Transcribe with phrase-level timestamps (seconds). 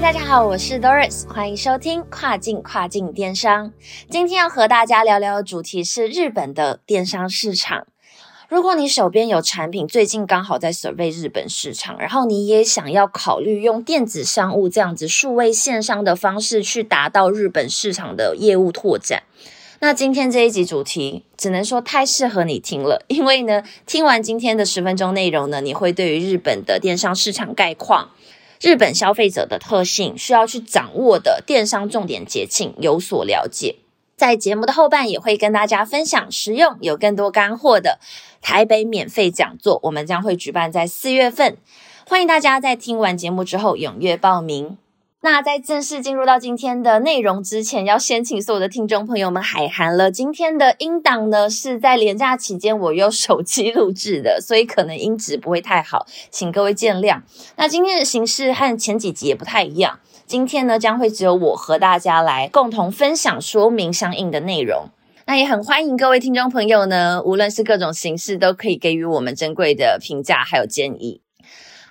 [0.00, 3.72] 大家好，我是 Doris，欢迎收听跨境跨境电商。
[4.08, 7.84] 今天要和大家聊聊的主题是日本的电商市场。
[8.48, 19.24] 如果你手边有产品，最近刚好在 survey 日本市场，然后你也想要考虑用电子商务这样子数位线上的方式去达到日本市场的业务拓展，
[19.80, 28.10] 那今天这一集主题只能说太适合你听了，因为呢，听完今天的十分钟内容呢，你会对于日本的电商市场概况。
[28.60, 33.76] 日本消费者的特性需要去掌握的电商重点节庆有所了解，
[34.16, 38.00] 在节目的后半也会跟大家分享实用有更多干货的
[38.42, 41.56] 台北免费讲座，我们将会举办在四月份，
[42.06, 44.76] 欢迎大家在听完节目之后踊跃报名。
[45.20, 50.12] 那在正式进入到今天的内容之前，要先请所有的听众朋友们海涵了。
[50.12, 57.22] 今天的音档呢是在连假期间我用手机录制的，所以可能音质不会太好，请各位见谅。
[57.56, 64.86] 那今天的形式和前几集也不太一样，今天呢将会只有我和大家来共同分享说明相应的内容。
[65.26, 71.22] 那也很欢迎各位听众朋友呢，无论是各种形式，都可以给予我们珍贵的评价还有建议。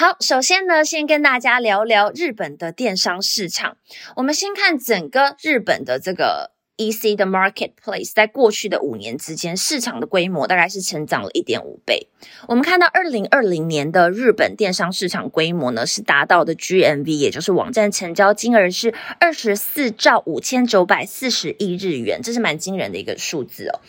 [0.00, 3.76] 好，首先呢，先跟大家聊聊日本的电商市场。
[4.16, 12.08] 我们先看整个日本的这个 EC 的 marketplace，在过去的五年之间，市场的规模大概是成长了一点五倍。
[12.48, 23.80] 我们看到二零二零年的日本电商市场规模呢，是达到的 GMV，也就是网站成交金额是二十四兆五千九百四十亿日元，这是蛮惊人的一个数字哦。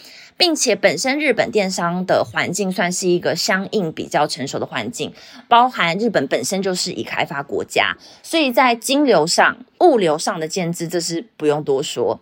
[0.41, 5.13] 并且本身日本电商的环境算是一个相应比较成熟的环境，
[5.47, 12.19] 包含日本本身就是已开发国家，所以在金流上、物流上的建制，这是不用多说。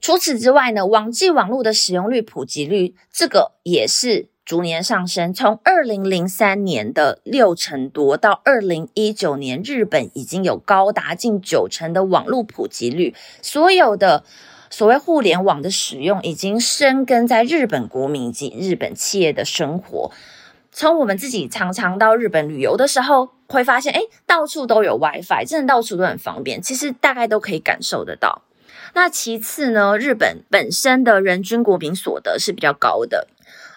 [0.00, 5.34] 除此之外呢，网际网络的使用率、普及率，这个也是逐年上升。
[5.34, 14.24] 从二零零三年的六成多，到二零一九年，日本已经有高达近九成的网络普及率，所有的。
[14.70, 20.10] 所谓互联网的使用已经深根在日本国民及日本企业的生活。
[20.70, 26.62] 从我们自己常常到日本旅游的时候，会发现，哎，到处都有 WiFi，真的到处都很方便。
[26.62, 28.42] 其实大概都可以感受得到。
[28.94, 33.28] 那其次呢，日本本身的人均国民所得是比较高的。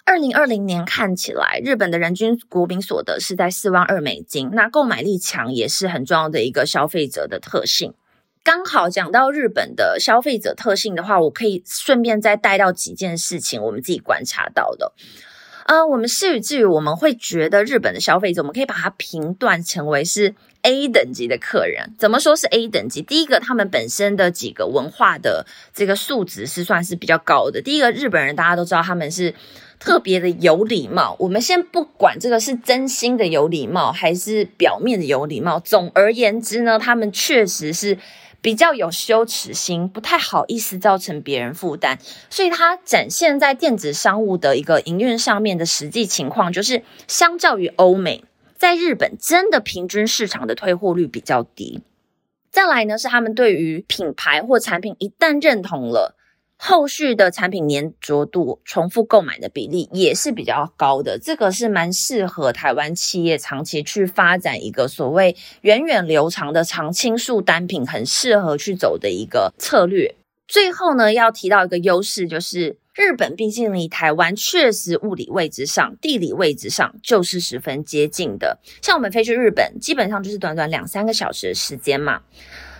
[0.04, 4.50] 二零二零年看起来，日本的人均国民所得是在四万二美金。
[4.52, 7.94] 那购买力强也是很重要的一个消费者的特性。
[8.44, 14.92] 刚好讲到日本的消费者特性的话，我可以顺便再带到几件事情，我们自己观察到的。
[15.66, 21.94] 呃，我们事与至于我们会觉得日本的消费者，我们可以把它评断成为是 A 等级的客人。
[21.96, 23.00] 怎么说是 A 等级？
[23.00, 27.62] 第一个，他们本身的几个文化的这个素质是算是比较高的。
[27.62, 29.32] 第一个，日本人大家都知道他们是
[29.78, 31.14] 特别的有礼貌。
[31.20, 35.60] 我们先不管这个是真心的有礼貌，还是表面的有礼貌。
[35.60, 37.96] 总而言之呢，他们确实是。
[38.42, 41.96] 比较有羞耻心，不太好意思造成别人负担，
[42.28, 48.24] 所以它展现在电子商务的一个营运上面的实际情况，就是相较于欧美，
[48.56, 51.82] 在日本真的平均市场的退货率比较低。
[52.50, 56.16] 再来呢，是他们对于品牌或产品一旦认同了。
[56.64, 70.14] 后续的产品粘着度、重复购买的比例也是比较高的，这个是蛮适合台湾企业长期去发展一个所谓源远流长的常青树单品，很适合去走的一个策略。
[70.46, 82.20] 最后呢，要提到一个优势，就是日本毕竟离台湾确实物理位置上、地理位置上就是十分接近的，像我们飞去日本，基本上就是短短两三个小时的时间嘛。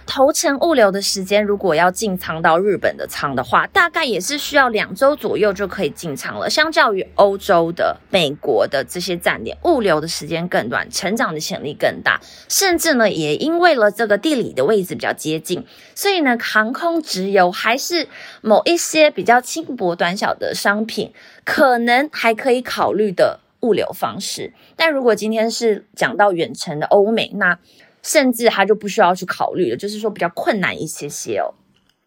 [0.06, 6.50] 头程物流的时间，如果要进仓到日本的仓的话，大概也是需要两周左右就可以进仓了。
[6.50, 12.20] 相较于欧洲的、美国的这些站点，物流的时间更短，成长的潜力更大。
[12.48, 18.08] 甚至呢，也因为了这个地理的位置比较接近，所以呢，航空直邮还是
[18.42, 21.12] 某一些比较轻薄短小的商品，
[21.44, 24.52] 可能还可以考虑的物流方式。
[24.76, 27.58] 但如果今天是讲到远程的欧美，那
[28.02, 31.54] 甚至他就不需要去考虑了，就是说比较困难一些些哦。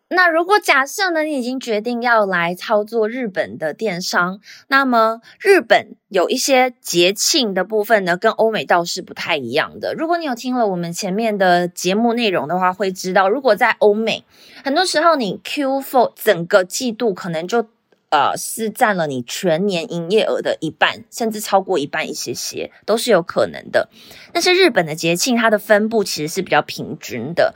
[0.09, 9.95] 那如果假设呢，你已经决定要来操作日本的电商，那么日本有一些节庆的部分呢，跟欧美倒是不太一样的。
[9.95, 14.24] 如果你有听了我们前面的节目内容的话，会知道，如果在欧美，
[14.63, 17.65] 很多时候你 Q4 整个季度可能就
[18.10, 23.90] 呃是占了你全年营业额的一半，甚至超过一半一些些，都是有可能的。
[24.34, 27.54] 但是日本的节庆，它的分布其实是比较平均的。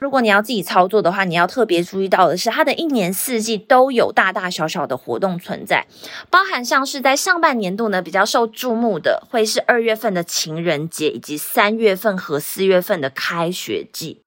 [0.00, 5.86] 如果你要自己操作的话，你要特别注意到的是，它的一年四季都有大大小小的活动存在，
[6.30, 14.22] 包含像是在上半年度呢比较受注目的，会是二月份的情人节，以及三月份和四月份的开学季。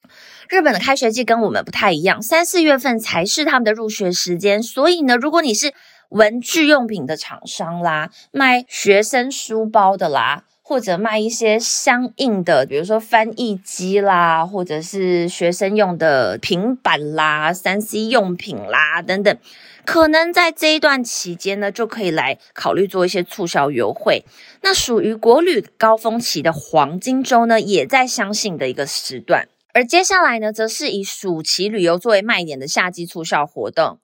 [0.48, 5.74] 日本的开学季跟我们不太一样，三四月份才是他们的入学时间，所以呢，如果你是
[6.10, 10.44] 文具用品的厂商啦，卖学生书包的啦。
[10.74, 19.38] 或者卖一些相应的，比如说翻译机啦，或者是学生用的平板啦、三 C 用品啦等等，
[19.86, 24.26] 可能在这一段期间呢，就可以来考虑做一些促销优惠。
[24.64, 29.48] 那属于国旅高峰期的黄金周呢，也在相信的一个时段。
[29.76, 34.00] 而接下来呢，则是以暑期旅游作为卖点的夏季促销活动。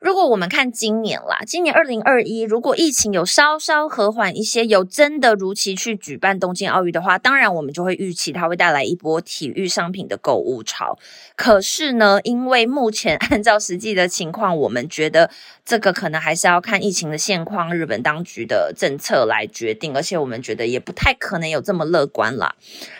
[0.00, 10.98] 如果我们看今年啦，今年二零二一，如果疫情有稍稍和缓一些，有真的如期去举办东京奥运的话，当然我们就会预期它会带来一波体育商品的购物潮。
[11.36, 15.30] 可是呢，因为目前按照实际的情况，我们觉得
[15.64, 22.56] 这个可能还是要看疫情的现况、日本当局的政策来决定，而且我们觉得也不太可能有这么乐观啦。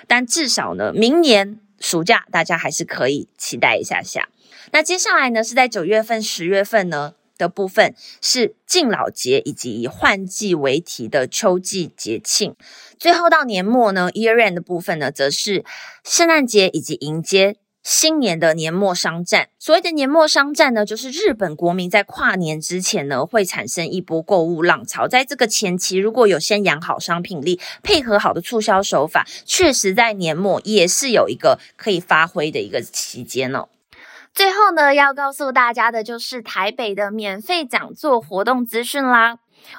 [0.06, 4.29] 但至少呢，明年暑假大家还是可以期待一下下。
[4.73, 12.55] 那接下来呢，是在九月份、十月份呢的部分是敬老节以及以换季为题的秋季节庆。
[12.99, 15.65] 最后到年末呢，year end 的部分呢，则是
[16.05, 19.49] 圣诞节以及迎接新年的年末商战。
[19.59, 25.09] 所谓的年末商战呢，就是日本国民在跨年之前呢，会产生一波购物浪潮。
[25.09, 33.69] 在这个前期，如果有先养好商品力，配合好的促销手法，确实在年末也是有一个可以发挥的一个期间哦。
[34.32, 39.38] 最后呢，要告诉大家的就是台北的免费讲座活动资讯啦。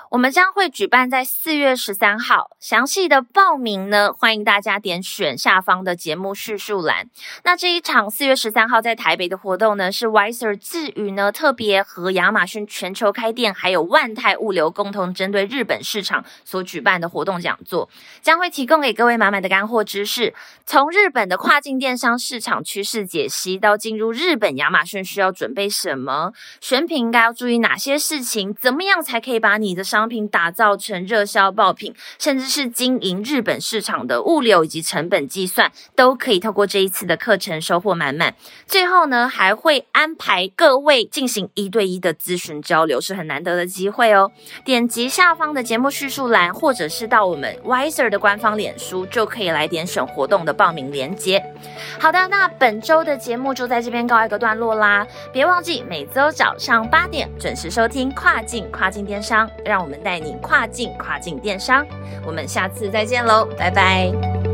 [0.09, 7.09] 我们将会举办在四月十三号，详细的报名呢，欢迎大家点选下方的节目叙述栏。
[7.43, 17.89] 那这一场四月十三号在台北的活动呢，是 Wiser 自语呢特别和亚马逊全球开店还有万泰物流共同针对日本市场所举办的活动讲座，
[18.21, 20.33] 将会提供给各位满满的干货知识，
[20.65, 29.70] 从日本的跨境电商市场趋势解析，到进入日本亚马逊需要准备什么，选品应该要注意哪些事情，怎么样才可以把你。
[29.71, 38.35] 你的商品打造成热销爆品，甚至是经营日本市场的物流以及成本计算，都可以透过这一次的课程收获满满。
[38.67, 44.29] 最后呢，还会安排各位进行一对一的咨询交流，是很难得的机会哦。
[44.65, 51.41] 点击下方的节目叙述栏，或者是到我们 Wiser 的官方脸书，就可以来点选活动的报名链接。
[51.97, 55.07] 好的，那本周的节目就在这边告一个段落啦。
[55.31, 59.49] 别忘记每周早上八点准时收听跨境跨境电商。
[59.65, 61.85] 让我们带你跨境跨境电商，
[62.25, 64.50] 我们下次再见喽，拜拜。